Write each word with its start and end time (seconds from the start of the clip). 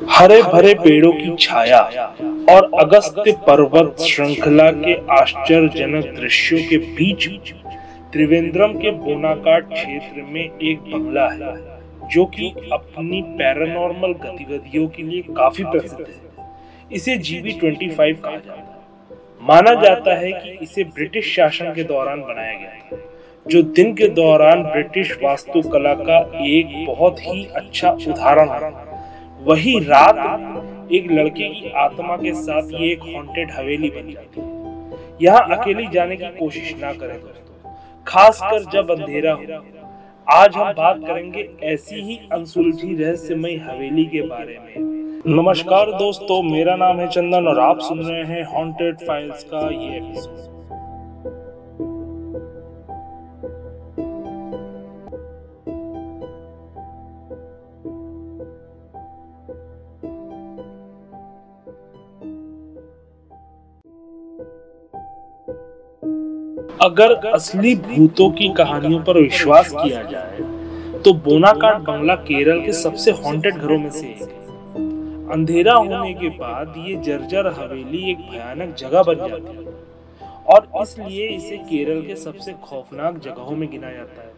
हरे 0.00 0.42
भरे 0.42 0.72
पेड़ों 0.74 1.12
की 1.12 1.34
छाया 1.36 1.80
और 2.50 2.70
अगस्त 2.80 3.22
पर्वत 3.46 4.00
श्रृंखला 4.00 4.70
के 4.72 4.94
आश्चर्यजनक 5.12 6.04
दृश्यों 6.16 6.60
के 6.68 6.76
बीच 6.78 7.28
त्रिवेंद्रम 8.12 8.72
के 8.74 8.90
बोनाकाट 8.90 9.72
क्षेत्र 9.72 10.22
में 10.24 10.42
एक 10.42 10.78
बंगला 10.82 11.28
है, 11.28 11.56
जो 12.08 12.24
कि 12.26 12.48
अपनी 12.72 13.22
पैरानॉर्मल 13.38 14.12
गतिविधियों 14.22 14.86
के 14.88 15.02
लिए 15.02 15.22
काफ़ी 15.36 15.64
प्रसिद्ध 15.64 16.00
है। 16.00 16.46
इसे 16.92 17.16
जीवी 17.18 17.52
ट्वेंटी 17.52 17.88
फाइव 17.88 18.20
कहा 18.24 18.36
जाता 18.36 18.52
है। 18.52 19.16
माना 19.42 19.74
जाता 19.82 20.14
है 20.14 20.32
कि 20.32 20.58
इसे 20.62 20.84
ब्रिटिश 20.84 21.34
शासन 21.34 21.72
के 21.74 21.82
दौरान 21.84 22.20
बनाया 22.20 22.52
गया 22.52 22.70
है, 22.70 23.00
जो 23.46 23.62
दिन 23.62 23.94
के 23.94 24.08
दौरान 24.14 24.62
ब्रिटिश 24.62 25.18
वास्तुकला 25.22 25.94
का 25.94 26.18
एक 26.46 26.84
बहुत 26.86 27.20
ही 27.20 27.44
अच्छा 27.56 27.90
उदाहरण 27.90 28.48
है। 28.48 28.87
वही 29.40 29.78
रात 29.80 30.90
एक 30.92 31.10
लड़के 31.10 31.48
की 31.50 31.70
आत्मा 31.76 32.16
के 32.16 32.32
साथ 32.34 32.70
ये 32.72 32.90
एक 32.92 33.02
हॉन्टेड 33.04 33.50
हवेली 33.50 33.90
बन 33.90 34.10
जाती 34.12 34.40
है। 34.40 35.16
यहाँ 35.22 35.56
अकेली 35.56 35.86
जाने 35.88 36.16
की 36.16 36.28
कोशिश 36.38 36.74
ना 36.80 36.92
करें 36.92 37.20
दोस्तों, 37.20 37.74
खासकर 38.06 38.64
जब 38.72 38.90
अंधेरा 38.90 39.32
हो। 39.32 39.44
आज 40.26 40.56
हम 40.56 40.72
बात 40.72 41.00
करेंगे 41.06 41.48
ऐसी 41.64 42.02
ही 42.02 42.20
अनसुलझी 42.32 42.94
रहस्यमय 42.94 43.56
हवेली 43.68 44.04
के 44.06 44.22
बारे 44.22 44.58
में। 44.58 45.32
नमस्कार 45.36 45.92
दोस्तों, 45.92 46.42
मेरा 46.42 46.76
नाम 46.76 47.00
है 47.00 47.08
चंदन 47.08 47.48
और 47.48 47.60
आप 47.60 47.78
सुन 47.80 48.02
रहे 48.02 48.22
हैं 48.24 48.44
हॉन्टेड 48.46 49.06
फाइल्स 49.06 49.44
का 49.44 49.68
ये 49.68 49.96
एपिसोड 49.96 50.57
अगर 66.82 67.14
असली 67.28 67.74
भूतों 67.76 68.30
की 68.30 68.48
कहानियों 68.54 69.00
पर 69.04 69.20
विश्वास 69.20 69.72
किया 69.72 70.02
जाए 70.02 70.42
तो 71.04 71.12
बोनाकाट 71.24 71.80
बंगला 71.82 72.14
केरल 72.22 72.60
के 72.60 72.72
सबसे 72.74 73.10
हॉन्टेड 73.14 73.56
घरों 73.56 73.78
में 73.78 73.90
से 73.90 74.06
एक 74.06 74.20
है। 74.22 74.26
अंधेरा 75.32 75.74
होने 75.74 76.12
के 76.14 76.28
बाद 76.38 76.74
ये 76.78 76.94
जर्जर 77.02 77.46
हवेली 77.58 78.10
एक 78.10 78.18
भयानक 78.30 78.74
जगह 78.76 79.02
बन 79.02 79.28
जाती 79.28 79.56
है, 79.56 79.72
और 80.46 80.68
इसलिए 80.82 81.28
इसे 81.28 81.56
केरल 81.70 82.00
के 82.02 82.16
सबसे 82.16 82.52
खौफनाक 82.64 83.18
जगहों 83.24 83.56
में 83.56 83.68
गिना 83.70 83.92
जाता 83.92 84.22
है। 84.22 84.32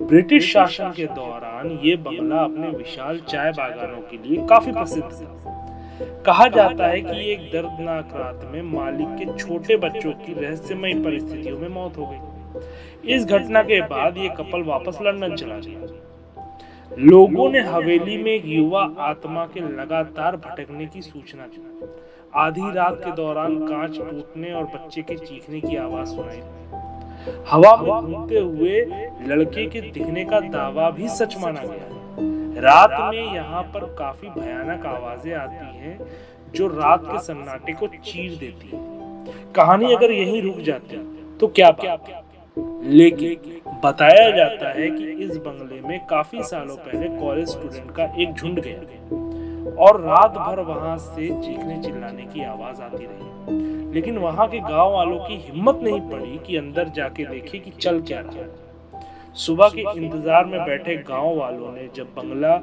ब्रिटिश 0.00 0.52
शासन 0.52 0.92
के 0.96 1.06
दौरान 1.08 1.78
ये 1.84 1.96
बंगला 1.98 2.42
अपने 2.42 2.68
विशाल 2.68 3.20
चाय 3.28 3.50
बागानों 3.52 4.00
के 4.02 4.16
लिए 4.18 4.46
काफ़ी 4.46 4.72
प्रसिद्ध 4.72 5.04
था। 5.04 5.63
कहा 6.02 6.46
जाता 6.48 6.86
है 6.86 7.00
कि 7.00 7.32
एक 7.32 7.40
दर्दनाक 7.52 8.12
रात 8.14 8.40
में 8.52 8.62
मालिक 8.62 9.08
के 9.08 9.38
छोटे 9.38 9.76
बच्चों 9.76 10.12
की 10.12 10.32
रहस्यमय 10.32 10.94
परिस्थितियों 10.94 11.58
में 11.58 11.68
मौत 11.68 11.96
हो 11.98 12.06
गई। 12.06 13.14
इस 13.14 13.26
घटना 13.26 13.62
के 13.62 13.80
बाद 13.80 14.16
ये 14.16 14.28
कपल 14.28 14.62
वापस 14.62 14.98
लंदन 15.02 15.36
चला 15.36 15.58
गया। 15.58 16.96
लोगों 16.98 17.50
ने 17.50 17.60
हवेली 17.60 18.16
में 18.16 18.32
एक 18.32 18.44
युवा 18.46 18.82
आत्मा 18.98 19.44
के 19.46 19.60
लगातार 19.60 20.36
भटकने 20.36 20.86
की 20.86 21.02
सूचना 21.02 21.46
दी। 21.46 21.86
आधी 22.34 22.70
रात 22.74 23.00
के 23.04 23.12
दौरान 23.12 23.58
कांच 23.58 23.98
टूटने 23.98 24.52
और 24.52 24.64
बच्चे 24.64 25.02
के 25.02 25.14
चीखने 25.14 25.60
की 25.60 25.76
आवाज़ 25.76 26.08
सुनाई 26.08 26.40
हवा 27.48 27.76
में 27.76 27.90
घूमते 27.90 28.38
हुए 28.38 28.80
लड़के 29.26 29.66
के 29.66 29.80
दिखने 29.80 30.24
का 30.24 30.40
दावा 30.40 30.90
भी 30.90 31.08
सच 31.08 31.36
माना 31.42 31.60
गया। 31.60 32.03
रात 32.56 32.90
में 33.04 33.34
यहाँ 33.34 33.62
पर 33.64 33.84
काफ़ी 33.94 34.28
भयानक 34.30 34.86
आवाज़ें 34.86 35.32
आती 35.34 35.78
हैं 35.78 35.98
जो 36.54 36.66
रात 36.68 37.04
के 37.04 37.18
सन्नाटे 37.18 37.72
को 37.72 37.86
चीर 37.86 38.36
देती 38.38 38.68
है। 38.68 39.52
कहानी 39.52 39.92
अगर 39.94 40.10
यहीं 40.10 40.42
रुक 40.42 40.58
जाती 40.60 40.96
तो 41.40 41.46
क्या 41.48 41.70
क्या 41.80 41.96
लेकिन 42.56 43.60
बताया 43.84 44.30
जाता 44.30 44.68
है 44.70 44.88
कि 44.90 45.10
इस 45.24 45.36
बंगले 45.36 45.80
में 45.88 46.06
काफ़ी 46.06 46.42
सालों 46.42 46.76
पहले 46.76 47.08
कॉलेज 47.20 47.48
स्टूडेंट 47.48 47.90
का 47.90 48.04
एक 48.22 48.34
झुंड 48.34 48.60
गया। 48.60 48.78
और 49.76 50.00
रात 50.00 50.30
भर 50.30 50.60
वहाँ 50.60 50.96
से 50.98 51.28
चीखने 51.42 51.80
चिल्लाने 51.82 52.24
की 52.24 52.44
आवाज़ 52.44 52.82
आती 52.82 53.04
रही। 53.04 53.92
लेकिन 53.94 54.18
वहाँ 54.18 54.46
के 54.48 54.58
गाँव 54.60 54.92
वालों 54.92 55.18
की 55.18 55.36
हिम्मत 55.36 55.80
नहीं 55.82 56.00
पड़ी 56.00 56.38
कि 56.46 56.56
अंदर 56.56 56.88
जाके 56.88 57.24
देखे 57.24 57.58
कि 57.58 57.70
चल 57.70 58.00
क्या 58.02 58.20
रहा 58.20 58.40
है। 58.40 58.48
सुबह 59.36 59.68
के 59.68 59.80
इंतज़ार 59.96 60.44
में 60.44 60.58
बैठे 60.66 60.96
गाँव 61.08 61.36
वालों 61.36 61.72
ने 61.72 61.88
जब 61.96 62.06
बंगला 62.16 62.56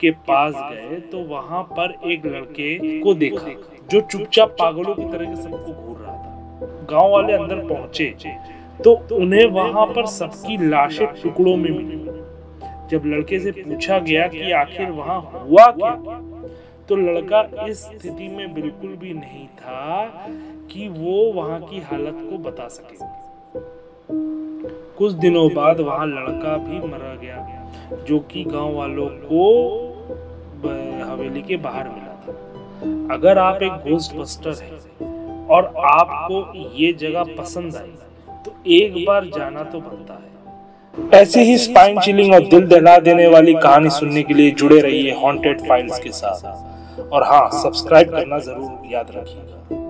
के 0.00 0.10
पास 0.26 0.54
गए 0.54 0.98
तो 1.12 1.18
वहाँ 1.26 1.62
पर 1.70 1.94
एक 2.10 2.26
लड़के 2.26 3.00
को 3.00 3.14
देखा 3.14 3.54
जो 3.90 4.00
चुपचाप 4.02 4.56
पागलों 4.60 4.94
की 4.94 5.04
तरह 5.12 5.34
सबको 5.34 5.72
घूर 5.72 5.98
रहा 5.98 6.16
था। 6.16 6.86
गाँव 6.90 7.10
वाले 7.10 7.32
अंदर 7.32 7.66
पहुँचे 7.68 8.14
तो 8.84 8.92
उन्हें 9.12 9.46
वहाँ 9.52 9.86
पर 9.86 10.06
सबकी 10.08 10.56
लाशें 10.68 11.06
टुकड़ों 11.22 11.56
में 11.56 11.70
मिली। 11.70 11.98
जब 12.90 13.02
लड़के 13.06 13.38
से 13.40 13.50
पूछा 13.52 13.98
गया 14.00 14.26
कि 14.28 14.50
आखिर 14.52 14.90
वहाँ 14.90 15.20
हुआ 15.20 15.66
क्या 15.72 15.94
तो 16.88 16.96
लड़का 16.96 17.42
इस 17.66 17.78
स्थिति 17.80 18.28
में 18.28 18.54
बिल्कुल 18.54 18.96
भी 18.96 19.12
नहीं 19.14 19.46
था 19.58 20.06
कि 20.70 20.88
वो 20.90 21.32
वहाँ 21.32 21.60
की 21.62 21.80
हालत 21.82 22.18
को 22.30 22.38
बता 22.50 22.68
सके। 22.68 23.10
कुछ 24.98 25.12
दिनों 25.14 25.48
बाद 25.54 25.80
वहाँ 25.80 26.06
लड़का 26.06 26.56
भी 26.58 26.78
मरा 26.88 27.14
गया, 27.14 27.36
जो 28.08 28.18
कि 28.30 28.44
गाँव 28.44 28.74
वालों 28.74 29.06
को 29.24 29.44
हवेली 31.04 31.42
के 31.42 31.56
बाहर 31.58 31.88
मिला 31.88 32.14
था। 32.22 33.14
अगर 33.14 33.38
आप 33.38 33.62
एक 33.62 33.90
घोस्ट 33.90 34.16
बस्टर 34.16 34.62
हैं 34.62 35.46
और 35.48 35.72
आपको 35.78 36.68
ये 36.78 36.92
जगह 37.00 37.34
पसंद 37.38 37.76
आई 37.76 37.92
तो 38.44 38.54
एक 38.72 39.04
बार 39.06 39.24
जाना 39.36 39.62
तो 39.64 39.80
बनता 39.80 40.14
है। 40.14 41.20
ऐसे 41.20 41.42
ही 41.42 41.56
स्पाइन 41.58 42.00
चिलिंग 42.00 42.34
और 42.34 42.48
दिल 42.48 42.66
दहला 42.66 42.96
देने 43.00 43.26
वाली 43.28 43.54
कहानी 43.54 43.90
सुनने 43.90 44.22
के 44.22 44.34
लिए 44.34 44.50
जुड़े 44.52 44.80
रहिए 44.80 45.14
हॉन्टेड 45.22 45.60
फाइल्स 45.68 45.98
के 45.98 46.10
साथ। 46.12 47.02
और 47.02 47.22
हाँ 47.24 47.48
सब्सक्राइब 47.52 48.10
करना 48.10 48.38
ज़रूर 48.40 48.92
याद 48.92 49.12
रखिएगा। 49.16 49.80